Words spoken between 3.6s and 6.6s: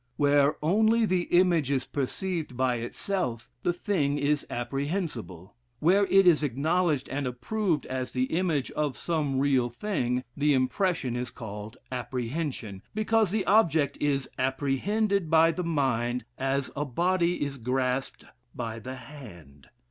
the thing is apprehensible; where it is